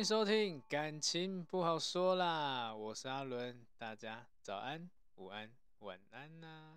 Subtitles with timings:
[0.00, 6.72] 欢迎收听，感情不好说啦，我是阿伦，大家早安、午安、晚安呐、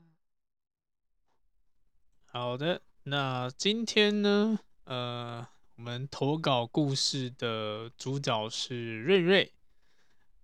[2.25, 9.53] 好的，那今天呢，呃，我们投稿故事的主角是瑞瑞。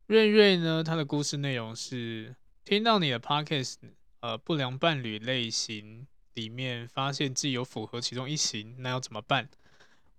[0.08, 3.76] 瑞瑞呢，他的故事内容是听到你的 podcast，
[4.22, 9.50] 呃，不良伴侣类型里面，发现自己有符合其中一型，那要怎么办？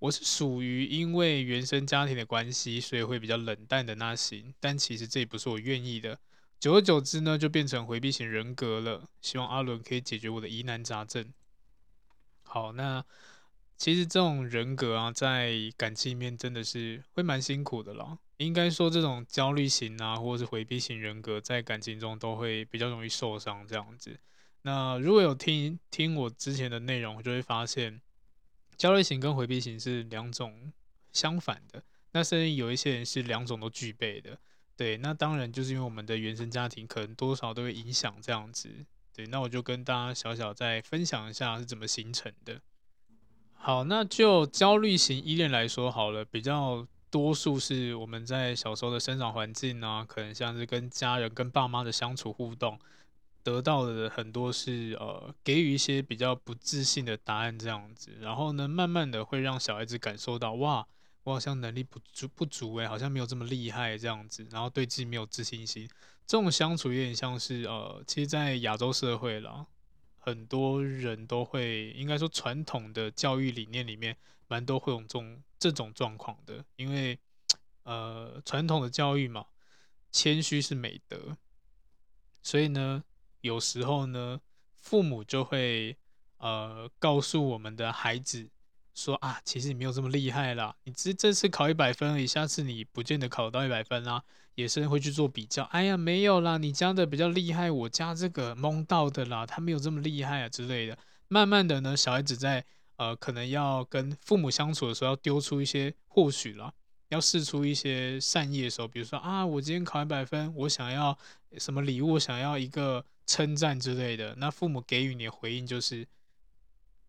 [0.00, 6.18] 我是属于因为原生家庭的关系，所以会比较冷淡的那型，但其实这也不是我愿意的。
[6.58, 9.10] 久而久之呢，就变成回避型人格了。
[9.20, 11.30] 希望阿伦可以解决我的疑难杂症。
[12.44, 13.04] 好，那
[13.76, 18.16] 其实这种人格啊，在感情里面真的是会蛮辛苦的啦。
[18.38, 24.18] 应该说，这种焦虑型啊，或者是回避型人格，在感情中都会比较容易受伤这样子。
[24.62, 28.00] 那如果有听听我之前的内容，就会发现。
[28.80, 30.72] 焦虑型跟回避型是两种
[31.12, 34.38] 相反的，那甚至有一些人是两种都具备的。
[34.74, 38.70] 对，那当然就是因为我们的原生家庭可能多少都会影响这样子。
[39.14, 42.58] 对，那我就跟大家小小再分享一下是怎么形成的。
[43.52, 52.80] 好，那就焦虑型依恋来说好了，比较多数是我们在小时候的生长环境啊，可能像是跟家人、跟爸妈的相处互动。
[53.42, 60.86] 得到的很多是呃，给予一些比较不自信的答案这样子，然后呢，慢慢的会让小孩子感受到哇，
[61.24, 65.88] 我好像能力不足不足诶，好像没有这么厉害这样子，然后对自己没有自信心。
[66.26, 69.66] 这种相处有点像是呃，其实，在亚洲社会啦，
[70.18, 74.16] 很多人都会应该说传统的教育理念里面，
[74.48, 77.18] 蛮多会有这种这种状况的，因为
[77.84, 79.46] 呃，传统的教育嘛，
[80.12, 81.36] 谦虚是美德，
[82.42, 83.02] 所以呢。
[83.40, 84.40] 有时候呢，
[84.74, 85.96] 父母就会
[86.38, 88.48] 呃告诉我们的孩子
[88.94, 94.22] 说啊，其实你没有这么厉害啦，你这这次考一百分而已，下次你不见得考到一百分啦。
[94.56, 100.98] 也是会去做比较，哎呀，没有啦，你家的比较厉害，我家这个蒙到的啦，他没有这么厉害啊之类的。
[101.28, 102.62] 慢慢的呢，小孩子在
[102.96, 106.74] 呃可能要跟父母相处的时候，要丢出一些或许啦。
[107.10, 111.16] 要试出一些善意的时候，比如说啊，我今天考一百分，我想要
[111.58, 114.34] 什么礼物，我想要一个称赞之类的。
[114.36, 116.06] 那父母给予你的回应就是，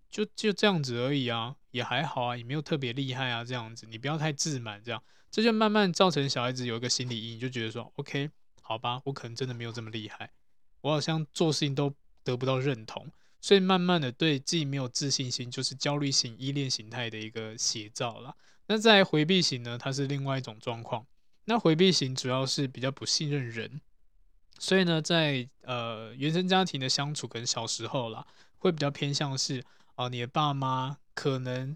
[0.09, 8.31] 就就这样子而已啊，也还好啊，也没有特别厉害啊，这样子，你不要太自满，这样，这就慢慢造成小孩子有一个心理阴影，就觉得说，OK，
[8.61, 10.31] 好吧，我可能真的没有这么厉害，
[10.81, 13.07] 我好像做事情都得不到认同，
[13.39, 18.35] 所以慢慢的对自己没有自信心，就是焦虑型依恋形态的一个写照了。
[18.67, 21.05] 那在回避型呢，它是另外一种状况。
[21.45, 23.81] 那回避型主要是比较不信任人，
[24.59, 28.25] 所以呢，在呃原生家庭的相处跟小时候啦，
[28.59, 29.61] 会比较偏向是
[29.95, 31.75] 啊、你的爸妈可能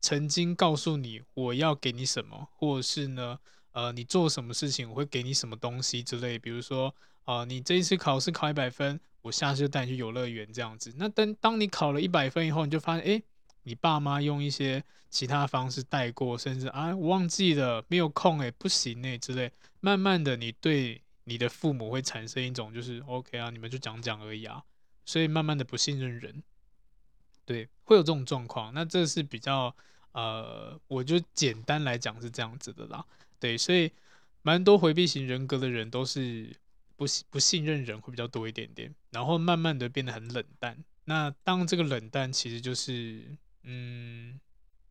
[0.00, 3.38] 曾经告诉你我要给你什么，或者是呢，
[3.72, 6.38] 呃，你做什么事情我会给你什么东西之类。
[6.38, 10.94] 比如说啊、你这一次考试考一百分，我下次就带你去游乐园这样子。
[10.96, 13.06] 那等当你考了一百分以后，你就发现哎。
[13.06, 13.24] 诶
[13.66, 19.50] 你爸妈用一些其他方式带过，甚至啊，我忘记了，没有空诶，不行诶之类。
[19.80, 24.62] 慢慢的，你对你的父母会产生一种就是 OK 啊，你们就讲讲而已啊。
[25.04, 26.44] 所以慢慢的不信任人，
[27.44, 28.72] 对，会有这种状况。
[28.72, 29.74] 那这是比较
[30.12, 33.04] 呃，我就简单来讲是这样子的啦。
[33.40, 33.90] 对，所以
[34.42, 36.56] 蛮多回避型人格的人都是
[36.94, 40.84] 不不信任人会比较多一点点，然后慢慢的变得很冷淡。
[41.06, 43.36] 那当这个冷淡其实就是。
[43.68, 44.40] 嗯，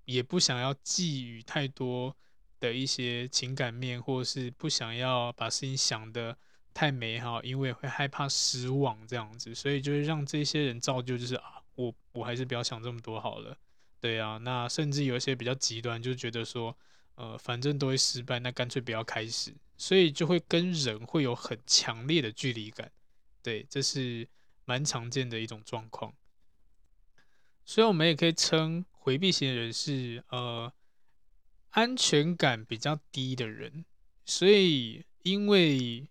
[0.04, 2.16] 也不想要寄予太多
[2.60, 6.38] 的一些情感面，或者是不想要把事情想得
[6.74, 13.58] 太美好，因为会害怕失望这样子，所以就会让这些人造就，就是啊，我我还是不要想这么多好了，
[14.02, 16.78] 对啊，那甚至有一些比较极端，就觉得说，
[17.16, 22.92] 呃，反正都会失败，那干脆不要开始，所以就会跟人会有很强烈的距离感，
[23.42, 24.28] 对，这是
[24.66, 26.14] 蛮常见的一种状况。
[27.66, 30.72] 所以，我们也可以称回避型的人是呃
[31.72, 33.84] 安全感比较低的人。
[34.24, 36.08] 所以，因为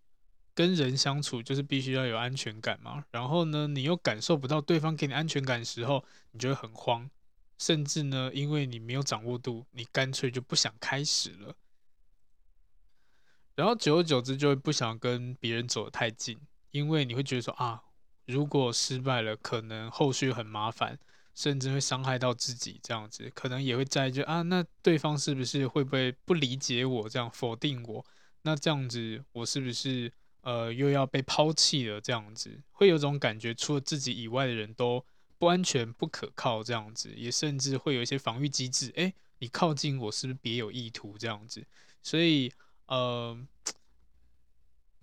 [0.53, 3.05] 跟人相处就是必须要有安全感嘛。
[3.12, 7.09] 然后呢，你又感受不到对方给你安全感的时候，你就会很慌。
[7.56, 11.56] 甚至呢，因为你没有掌握度，你干脆就不想开始了。
[13.55, 16.41] 然后，久而久之就会不想跟别人走得太近，
[16.73, 17.85] 因为你会觉得说啊，
[18.27, 20.99] 如果失败了，可能后续很麻烦。
[21.35, 28.05] 甚至会伤害到自己，这样子可能也会在意，就啊，那对方是不是会不会不理解我，这样否定我？
[28.43, 32.01] 那这样子我是不是呃又要被抛弃了？
[32.01, 35.05] 这样子会有种感觉，除了自己以外的人都
[35.39, 38.93] 不安全、不可靠，这样子也甚至会有一些防御机制。
[38.95, 41.19] 诶，你靠近我是不是别有意图？
[41.19, 41.67] 这样子，
[42.03, 42.53] 所以
[42.87, 43.37] 呃，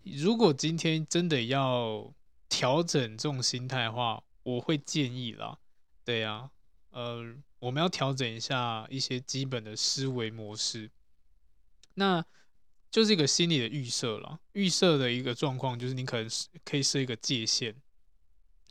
[0.03, 2.13] 如果今天真的要
[2.47, 5.57] 调整这种心态的话，我会建议啦，
[6.03, 6.49] 对呀、
[6.89, 10.89] 呃，我们要调整一下一些基本的思维模式，
[11.93, 12.25] 那
[12.89, 14.39] 就是一个心理的预设了。
[14.53, 16.29] 预设的一个状况就是你可能
[16.65, 17.75] 可以设一个界限，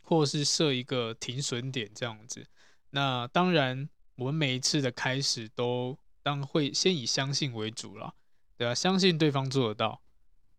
[0.02, 2.46] 或是设一个停损点这样子。
[2.90, 8.14] 那当然，我们每一次的开始都当会先以相信为主了，
[8.56, 8.74] 对吧？
[8.74, 10.02] 相信对方做得到，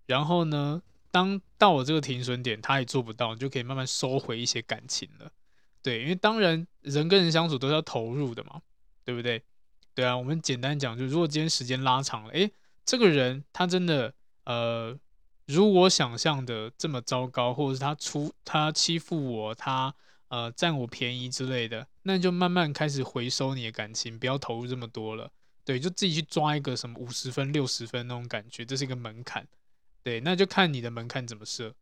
[0.06, 0.82] 然后呢，
[1.12, 5.32] 当到了这个停损点，他也做不到，你就可以慢慢收回一些感情了。
[5.84, 8.62] 对，因为当然人跟人相处都是要投入的嘛，
[9.04, 9.44] 对不对？
[9.94, 12.52] 对啊，我们简单讲，就如果今天时间拉长了，诶，
[12.86, 14.14] 这个人他真的
[14.46, 14.98] 呃，
[15.48, 19.94] 如我想象的这么糟糕，或者是他出他欺负我，他
[20.30, 25.30] 呃占我便宜之类的，那你就慢慢开始回收你的感情，不要投入这么多了。
[25.66, 29.48] 对，就自己去抓一个什么五十分、六十分那种感觉，这是一个门槛。
[30.04, 31.76] 对，那就看你的门槛怎么设。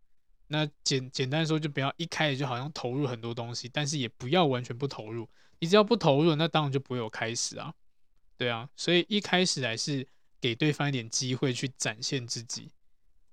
[0.52, 5.30] 那简简单说，就不要一开始就好像投入很多东西，但是也不要完全不投入。
[5.60, 7.72] 你只要不投入，那当然就不会有开始啊。
[8.36, 10.08] 对啊，所以一开始还是
[10.42, 12.72] 给对方一点机会去展现自己，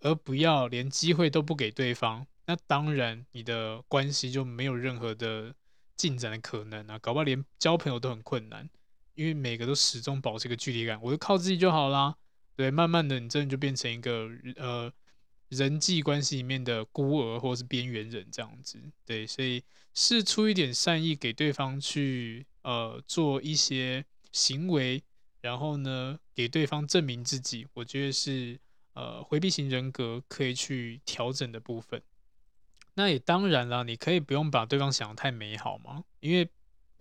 [0.01, 2.27] 而不要连机会都不给对方。
[2.45, 5.55] 那当然，你的关系就没有任何的
[5.97, 8.69] 进展的可能啊，搞不好连交朋友都很困难，
[9.15, 12.15] 因为每个都始终保持一个距离感，我就靠自己就好啦。
[12.55, 14.93] 对，慢慢的，你真的就变成一个呃。
[15.49, 19.63] 人际关系里面的孤儿或是边缘人这样子，对，所以
[19.95, 25.03] 释出一点善意给对方去呃做一些行为，
[25.41, 28.59] 然后呢给对方证明自己，我觉得是
[28.95, 32.03] 呃回避型人格可以去调整的部分。
[32.95, 36.49] 那也当然了，你可以不用把对方想得太美好嘛，因为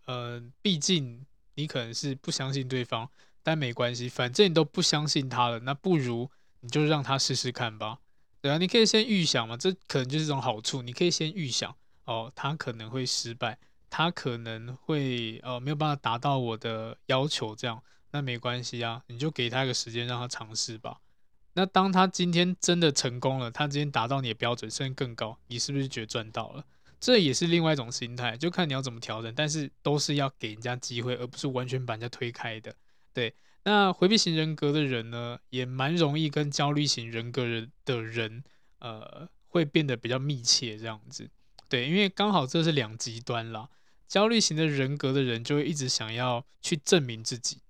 [0.05, 1.25] 呃毕竟
[1.55, 3.09] 你可能是不相信对方，
[3.41, 7.99] 但没关系，反正你都不相信他了，那不如你就让他试试看吧。
[8.45, 10.83] 对啊，你可以先预想嘛，这可能就是一种好处。
[10.83, 13.57] 你可以先预想哦，他可能会失败，
[13.89, 17.81] 他可能会呃没有办法达到我的要求，这样
[18.11, 20.99] 那没关系啊，你就给他一个时间让他尝试吧。
[21.53, 26.63] 那当他今天真的成功了，他今天达到你的标准，甚至更高，你是不是觉得赚到了？
[26.99, 32.75] 这也是另外一种心态，就看你要怎么调整，但是都是要给人家机会，而不是完全把人家推开的。
[33.11, 33.33] 对。
[33.67, 38.43] 那回避型人格的人呢，也蛮容易跟焦虑型人格人的人，
[38.77, 41.27] 呃，会变得比较密切这样子。
[41.67, 43.67] 对，因为刚好这是两极端啦。
[44.07, 47.63] 焦虑型的人格的人就会一直想要去证明自己，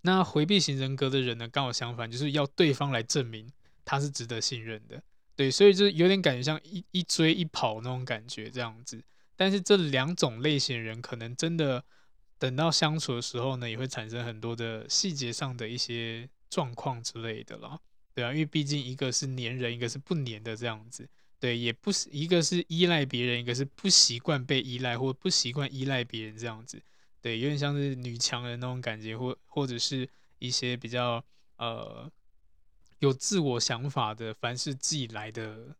[0.00, 3.48] 那回避型人格的人呢，刚好相反，就是要对方来证明
[3.84, 5.00] 他是值得信任的。
[5.36, 9.00] 对，所以就有点感觉像一一追一跑那种感觉这样子。
[9.36, 11.84] 但是这两种类型人可能真的。
[12.44, 17.80] 等到相处的时候呢，也会产生很多的细节上的一些状况之类的啦，
[18.12, 21.08] 对啊，因为毕竟一个是粘人，一个是不粘的这样子，
[21.40, 26.82] 对，也不是一个是依赖别人，一个是不习惯被依赖或不习惯依赖别人这样子，
[27.22, 30.06] 对，有点像是女强人那种感觉，或或者是
[30.38, 31.24] 一些比较
[31.56, 32.12] 呃
[32.98, 35.74] 有自我想法的，凡事自己来的，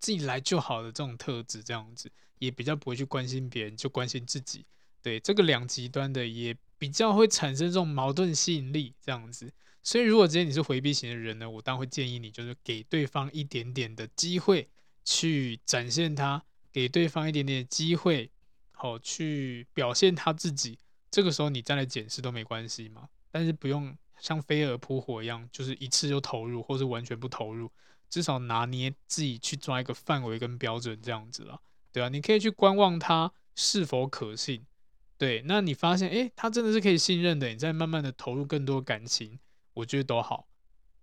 [0.00, 4.66] 自己来就好的这种特质，这样子也比较不会去关心别人，就关心自己。
[5.06, 14.68] 对，这个两极端的也比较会产生这种矛盾吸引力这样子，所以如果今天你是回避型的人呢，我当然会建议你就是给对方一点点的机会
[15.04, 18.28] 去展现他，给对方一点点机会，
[18.72, 20.76] 好去表现他自己，
[21.08, 27.70] 这个时候你再来检视都没关系嘛，但是不用像飞蛾扑火一样，就是一次就投入，或是完全不投入，
[28.10, 31.60] 至少拿捏自己去抓一个范围跟标准这样子了，
[31.92, 34.66] 对啊，你可以去观望他是否可信。
[35.18, 39.38] 对，那你发现，诶，他真的是可以信任的，你再慢慢的投入更多感情，
[39.72, 40.46] 我觉得都好。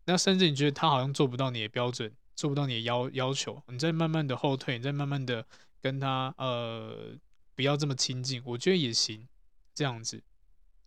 [0.06, 5.48] 那甚至你觉得他好像做不到你的标准，做不到你的要要求，你再慢慢的后退，你再慢慢的
[5.82, 7.18] 跟他，呃，
[7.56, 9.28] 不要这么亲近，我觉得也行，
[9.74, 10.22] 这样子。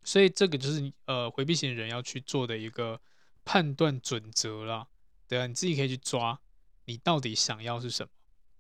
[0.05, 3.01] 所以这个就是呃回避型人要去做的一个
[3.45, 4.87] 判断准则啦，
[5.27, 6.39] 对啊，你自己可以去抓，
[6.85, 8.11] 你到底想要是什么？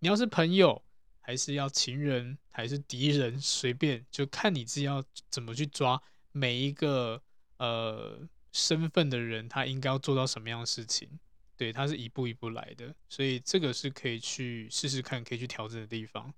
[0.00, 0.82] 你要是朋友。
[1.26, 7.20] 还是要情人还是敌人，随便就看你自己要怎么去抓每一个
[7.56, 8.20] 呃
[8.52, 11.18] 身份的人，他应该要做到什么样的事情？
[11.56, 16.32] 对，他是一步一步来的，所以这个是可以去试试看，可以去调整的地方。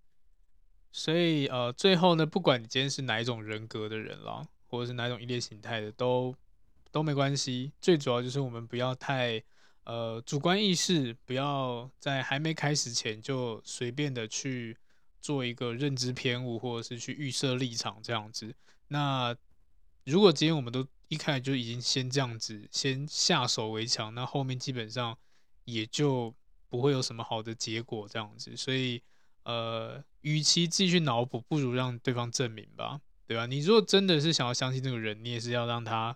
[0.91, 6.35] 所以呃，最后呢，不管你今天是哪一种人格的人了，或者是哪种依恋形态的，都
[6.91, 7.73] 都没关系。
[7.79, 9.45] 最主要就是我们不要太。
[9.89, 14.77] 呃，主观意识不要在还没开始前就随便的去
[15.19, 18.55] 做一个认知偏误，或者是去预设立场这样子。
[18.89, 19.35] 那
[20.05, 25.17] 如果今天我们都一开始就已经先这样子，先下手为强，那后面基本上
[25.65, 26.35] 也就
[26.69, 28.55] 不会有什么好的结果这样子。
[28.55, 29.03] 所以，
[29.45, 33.47] 呃，与其继续脑补，不如让对方证明吧，对吧？
[33.47, 36.15] 你如果真的是想要相信这个人，你也是要让他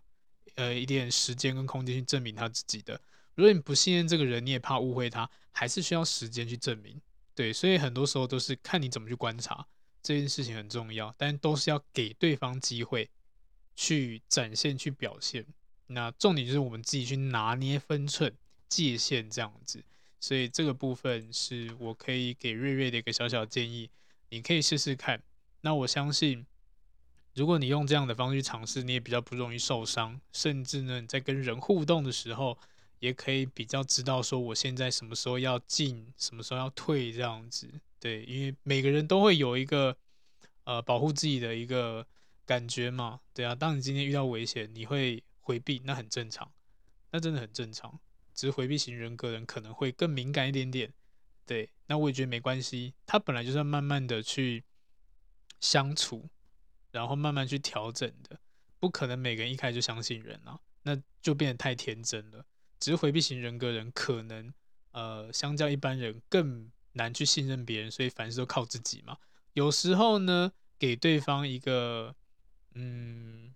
[0.56, 3.00] 呃一点时间跟空间去证明他自己的。
[3.34, 7.00] 如果你不信任这个人，你也怕误会他，还是需要时间去证明。
[7.34, 9.66] 对，所以很多时候都是看你怎么去观察，
[10.02, 13.08] 这件事情很重要，但都是要给对方机会
[13.74, 15.46] 去展现、去表现。
[15.86, 18.36] 那重点就是我们自己去拿捏分寸、
[18.68, 19.82] 界限这样子。
[20.20, 23.90] 所以这个部分是我可以给瑞瑞的一个小小建议，
[24.28, 25.22] 你可以试试看。
[25.62, 26.44] 那我相信，
[27.34, 32.58] 如果你用这样的方式去尝试，你也比较不容易受伤，甚至呢，在跟人互动的时候。
[33.02, 37.68] 也可以比较知道说我现在什么时候要进，什么时候要退这样子，
[37.98, 39.96] 对，因为每个人都会有一个
[40.62, 42.06] 呃保护自己的一个
[42.46, 46.52] 感觉嘛，对啊，当你今天遇到危险，你会回避，那很正常，
[47.10, 47.98] 那真的很正常，
[48.34, 50.94] 只是回避型人格人可能会更敏感一点点，
[51.44, 54.62] 对，那我也觉得没关系，他本来就是要慢慢的去
[55.58, 56.28] 相处，
[56.92, 58.38] 然后慢慢去调整的，
[58.78, 62.46] 不可能每个人一开始就相信人啊，那就变得太天真了。
[62.82, 64.52] 只是回避型人格人可能，
[64.90, 69.16] 呃，相较一般人更难去信任别人，所以凡事都靠自己嘛。
[69.52, 72.12] 有时候呢，给对方一个
[72.74, 73.54] 嗯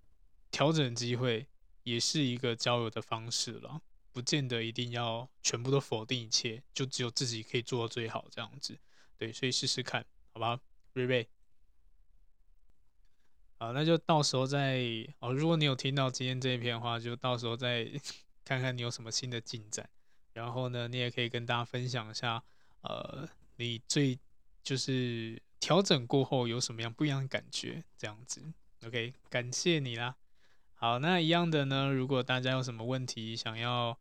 [0.52, 1.49] 调整机会，
[1.83, 3.83] 也是一个交友的方式了。
[4.12, 8.78] 不见得一定要全部都否定一切，就只有自己可以做到最好这样子。
[9.18, 10.61] 对，所以试试看，好吧，
[10.92, 11.28] 瑞瑞。
[13.59, 14.78] 好，那就到时候再
[15.18, 15.33] 哦。
[15.33, 17.90] 如果你有听到今天这一篇的话，就到时候再。
[18.47, 19.91] 看看你有什么新的进展，
[20.33, 22.41] 然后呢，你也可以跟大家分享一下，
[22.83, 24.17] 呃，你最
[24.62, 28.41] 就是调整过后有什么样不一样的感觉，这样子。
[28.87, 30.15] OK，感谢你啦。
[30.75, 33.99] 好，那一样的呢，如果大家有什么问题想要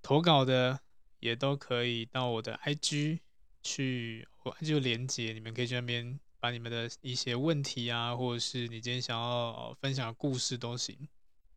[0.00, 0.80] 投稿的，
[1.20, 3.18] 也都可以到我的 IG
[3.62, 10.96] 去，我就连接，你们可以去那边把你们的一些问题啊，或者是你今天想要分享的故事都行，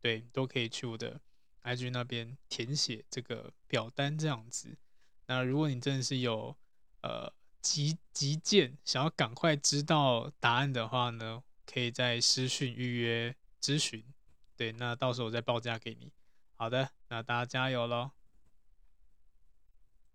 [0.00, 1.18] 对，都可以去我的。
[1.62, 4.76] IG 那边填写这个表单这样子，
[5.26, 6.56] 那如果你真的是有
[7.02, 14.02] 呃急急件想要赶快知道答案的话呢，可以在私讯预约咨询，
[14.56, 16.10] 对，那到时候我再报价给你。
[16.56, 18.10] 好的，那大家加油喽！